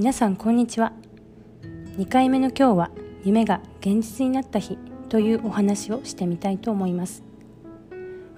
[0.00, 0.94] 皆さんこんにちは。
[1.98, 2.90] 2回目の今日は
[3.22, 4.78] 夢が現実になった日
[5.10, 7.22] というお話をしてみたいと思います。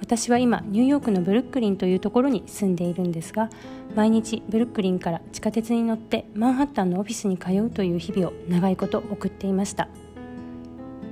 [0.01, 3.49] 私は今ニューヨークのブルックリンというところに住んでいるんですが
[3.95, 9.87] 毎日ブルックリンから地下鉄に乗ってマンハッタンのオフィスに通うという日々を長いこと送っていました。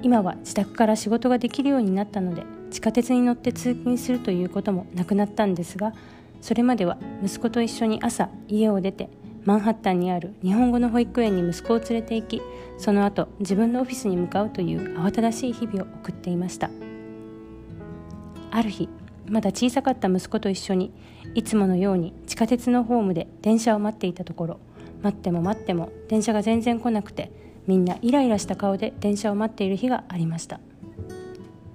[0.03, 2.43] 今は自宅から仕事ができるようになったので
[2.73, 5.93] 地下鉄に乗って通勤するということもなくなったんですが
[6.41, 9.11] それまでは息子と一緒に朝家を出て
[9.45, 12.43] マンハッタンにある日本語の保育園に息子を連れて行き
[12.79, 16.71] その後自分のオフィスに向かうという慌ただしい日々を送っていました。
[18.51, 18.89] ある日
[19.27, 20.93] まだ小さかった息子と一緒に
[21.35, 24.61] いつものように地下鉄のホームで電車を待っていたところ
[25.03, 27.31] 待っても待っても電車が全然来なくて
[27.67, 30.61] みんなイライラした顔で電車を待っている日がありました。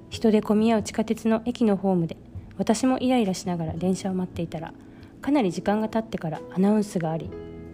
[0.10, 2.16] 人で混み合う地下鉄の駅のホームで
[2.58, 4.74] 私もイライラしながら電車を待っていたら
[5.22, 7.30] かなり時間が経ってからアナウンスがあり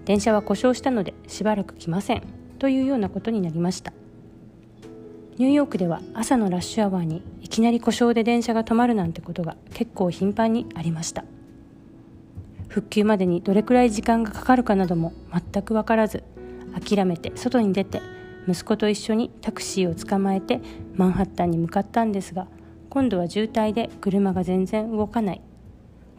[0.05, 2.23] 電車は故障したのでしばらく来ません。
[2.59, 3.93] というようなことになりました。
[5.37, 11.23] ニューヨークでは朝のラッシュアワーにいきなり故障で電車が止まるなんてことが結構頻繁にありました。
[12.67, 15.13] 復旧までにどれくらい時間がかかるかなども
[15.51, 16.23] 全く分からず
[16.87, 18.01] 諦めて外に出て
[18.47, 20.61] 息子と一緒にタクシーを捕まえて
[20.95, 22.47] マンハッタンに向かったんですが
[22.89, 25.41] 今度は渋滞で車が全然動かない。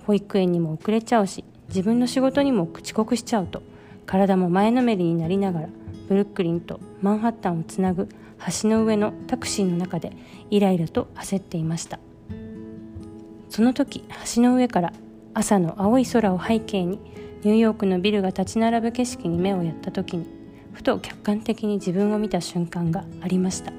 [0.07, 3.63] 保育園にも遅れちゃうし自分の仕事にも遅刻しちゃうと。
[4.13, 5.69] 体も前のめりになりながら
[6.07, 8.11] ブルックリンとマンハッタンをつなぐ
[8.63, 10.13] 橋の上のタクシーの中で
[10.51, 11.99] イライラと焦っていました。
[13.49, 14.05] その時
[14.35, 14.93] 橋の上から
[15.33, 16.99] 朝の青い空を背景に
[17.43, 20.27] ニューヨークのビルが立ち並ぶ景色に目をやった時に
[20.75, 23.73] ふと客観的に自分を見た瞬間がありました。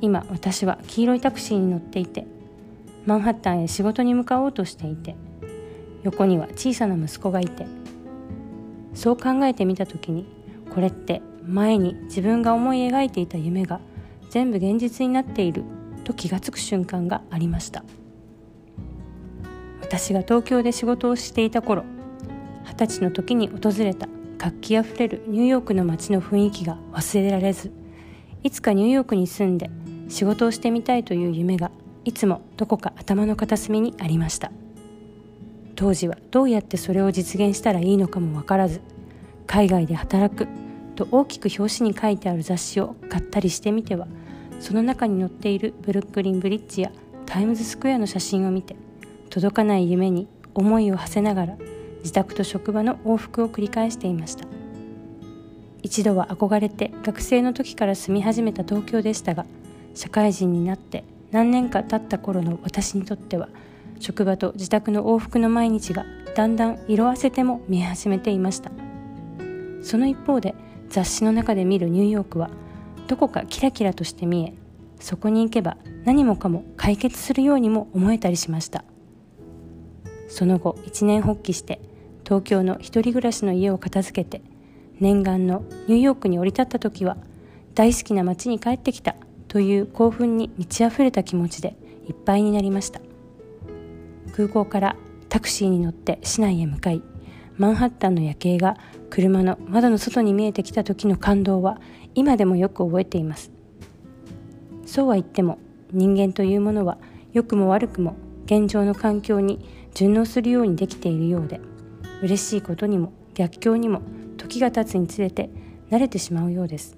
[0.00, 2.24] 今私は黄色いタクシーに乗っていて
[3.04, 5.16] マンハッタンへ仕事に向かおうとしていて
[6.04, 7.66] 横には小さな息子がいて
[8.94, 10.26] そう考えてみた時に
[10.72, 13.80] これって前に自分が思い描いていた夢が
[14.30, 15.64] 全部現実になっている
[16.04, 17.84] と気がつく瞬間がありました。
[19.80, 21.84] 私が東京で仕事をしていた頃
[22.64, 24.08] 二十歳の時に訪れた
[24.38, 27.70] 活気あふれるニューヨークの街の雰囲気が忘れられず
[28.42, 29.70] いつかニューヨークに住んで
[30.08, 31.70] 仕事をしてみたいという夢が
[32.06, 34.50] いつもどこか頭の片隅にありました。
[35.82, 38.80] 当時はどうやってそれを実現したらいいのかもわからず
[39.48, 40.46] 海外で働く
[40.94, 44.06] と大きく表紙に書いてある雑誌を買ったりしてみては
[44.60, 46.92] その中に載っているブルックリンブリッジや
[47.26, 48.76] タイムズスクエアの写真を見て
[49.28, 51.56] 届かない夢に思いを馳せながら
[51.98, 54.46] 自宅と職場の往復を繰り返していました。
[55.82, 59.46] 一度は憧れて学生の時から住み始めた東京でしたが
[59.96, 63.48] 社会人になって何年か経った頃の私にとっては
[64.02, 66.04] 職場と自宅の往復の毎日が
[66.34, 68.72] だんだん色あせても見え始めていました。
[69.80, 70.56] その一方で
[70.88, 72.50] 雑誌の中で見るニューヨークは
[73.06, 74.54] どこかキラキラとして見え
[74.98, 78.84] そこに行けば何もかも解決するようにも思えたりしました。
[80.28, 81.80] その後一年発起して
[82.24, 84.42] 東京の一人暮らしの家を片付けて
[84.98, 87.16] 念願のニューヨークに降り立った時は
[87.74, 89.14] 大好きな街に帰ってきた
[89.46, 91.76] という興奮に満ち溢れた気持ちで
[92.08, 93.00] いっぱいになりました。
[94.32, 94.96] 空港から
[95.28, 97.02] タクシーに乗って市内へ向かい
[97.56, 98.76] マンハッタンの夜景が
[99.10, 101.80] 車の窓の外に見えてきた時の感動は
[102.14, 103.50] 今でもよく覚えています。
[104.86, 105.58] そうは言っても
[105.90, 106.98] 人間というものは
[107.32, 108.16] 良くも悪くも
[108.46, 111.60] 現状の環境に順応するようにできているようで
[112.22, 114.02] 嬉しいことにも逆境にも
[114.36, 115.50] 時が経つにつれて
[115.90, 116.96] 慣れてしまうようです。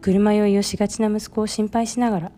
[0.00, 2.32] 車酔いをしがちな息子を心配しながら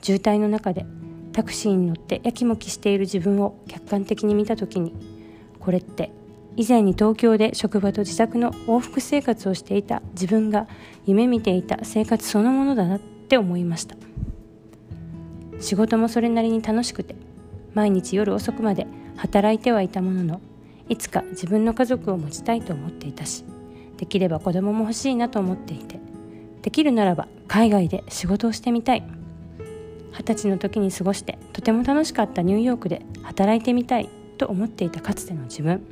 [0.00, 0.86] 渋滞の中で
[1.32, 4.94] タクシーに乗ってやきもきしている自分を客観的に見た時に
[5.58, 6.10] これって
[6.56, 10.66] 以前に東京で職場と自宅の往復生活をしていた自分が
[11.06, 13.96] 夢見ていた生活そのものだなって思いました。
[15.60, 17.14] 仕事もそれなりに楽しくて
[17.74, 18.86] 毎日夜遅くまで
[19.16, 20.40] 働いてはいたものの
[20.88, 23.44] いつか自分の家族を持ちたいと思っていたし
[23.98, 26.00] できれば子供も欲しいなと思っていて
[26.62, 29.06] できるならば海外で仕事をしてみたい
[30.12, 34.08] 二十歳の時に過ごしてとても楽しかったニューヨークで働いてみたい
[34.38, 35.82] と思っていたかつての自分。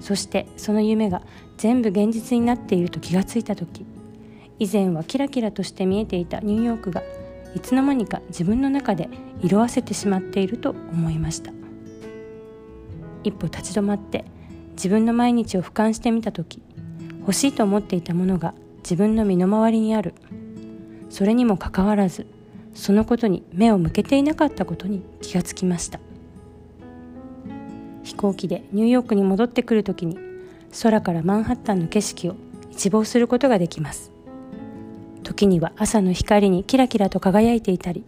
[0.00, 1.22] そしてその夢が
[1.56, 3.84] 全部現実になっていると気がついた時
[4.58, 7.02] 以前はキラキラとして見えていたニューヨークが
[7.54, 9.08] いつの間にか自分の中で
[9.40, 11.52] 色あせてしまっていると思いました。
[13.24, 14.24] 一歩立ち止まって
[14.72, 16.62] 自分の毎日を俯瞰してみた時
[17.20, 20.14] 欲しいと思っていたものが自分の身の回りにある。
[21.10, 22.26] それにもかかわらず
[22.76, 25.98] そのことに目を向けていなかったことに気がつきました。
[28.04, 30.16] 飛行機でニューヨークに戻ってくる時に
[30.82, 32.36] 空からマンハッタンの景色を
[32.70, 34.12] 一望することができます。
[35.24, 38.04] 時には朝の光にキラキラと輝いていたり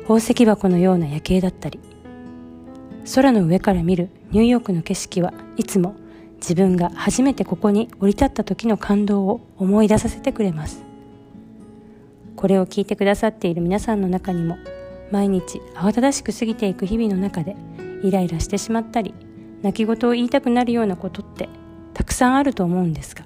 [0.00, 1.80] 宝石箱のような夜景だったり
[3.14, 5.94] 空の上から見るニューヨークの景色はいつも
[6.36, 10.91] 自分が初めてここに降り立った時の感動を思い出させてくれます。
[12.42, 14.58] これを聞いてくださっている皆さんの中にも
[15.12, 17.54] 毎日慌ただしく過ぎていく日々の中で
[18.02, 19.14] イライラしてしまったり
[19.62, 21.48] 泣き言を言いたくなるようなことって
[21.94, 23.24] たくさんあると思うんですが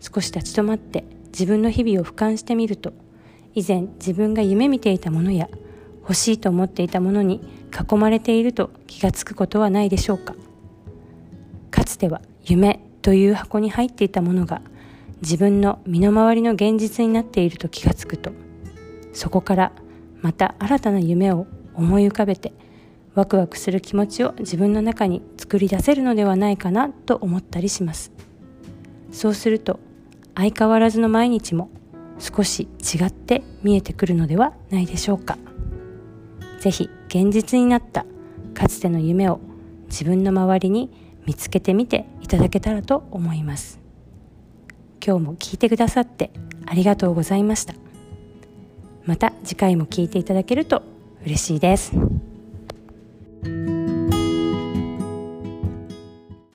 [0.00, 2.94] 少し立ち止まって自分の日々を俯瞰してみると
[3.54, 5.46] 以前自分が夢見ていたものや
[6.00, 7.42] 欲しいと思っていたものに
[7.78, 10.34] 囲まれていると気がつくことはないでしょうか。
[11.70, 14.62] かつては夢という箱に入っていたものが
[15.22, 18.32] 自分の身の回りの現実になっていると気がつくと
[19.12, 19.72] そこから
[20.22, 22.52] また新たな夢を思い浮かべて
[23.14, 28.12] ワクワクする気持ちを自分の中に作り出せるのではないかなと思ったりします。
[29.10, 29.80] そうすると
[30.34, 31.68] 相変わらずの毎日も
[32.18, 35.38] 少し違って見えてくるのではないでしょうか。
[36.60, 38.06] 是非現実になった
[38.54, 39.40] かつての夢を
[39.88, 40.90] 自分の周りに
[41.26, 43.79] 見つけてみていただけたらと思います。
[45.04, 46.30] 今日も聞いてくださって
[46.66, 47.74] ありがとうございました
[49.04, 50.82] また次回も聞いていただけると
[51.24, 51.92] 嬉しいです。